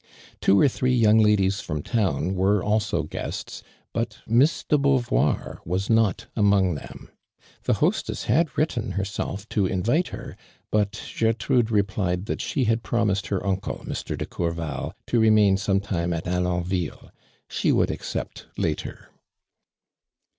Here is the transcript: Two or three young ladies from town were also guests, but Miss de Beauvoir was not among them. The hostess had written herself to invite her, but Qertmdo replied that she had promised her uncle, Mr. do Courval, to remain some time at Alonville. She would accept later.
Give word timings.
Two 0.39 0.59
or 0.59 0.67
three 0.67 0.95
young 0.95 1.19
ladies 1.19 1.59
from 1.61 1.83
town 1.83 2.33
were 2.33 2.63
also 2.63 3.03
guests, 3.03 3.61
but 3.93 4.17
Miss 4.25 4.63
de 4.63 4.75
Beauvoir 4.79 5.59
was 5.63 5.91
not 5.91 6.25
among 6.35 6.73
them. 6.73 7.11
The 7.65 7.75
hostess 7.75 8.23
had 8.23 8.57
written 8.57 8.93
herself 8.93 9.47
to 9.49 9.67
invite 9.67 10.07
her, 10.07 10.35
but 10.71 10.93
Qertmdo 10.93 11.69
replied 11.69 12.25
that 12.25 12.41
she 12.41 12.63
had 12.63 12.81
promised 12.81 13.27
her 13.27 13.45
uncle, 13.45 13.83
Mr. 13.85 14.17
do 14.17 14.25
Courval, 14.25 14.93
to 15.05 15.19
remain 15.19 15.55
some 15.57 15.79
time 15.79 16.13
at 16.13 16.25
Alonville. 16.25 17.11
She 17.47 17.71
would 17.71 17.91
accept 17.91 18.47
later. 18.57 19.09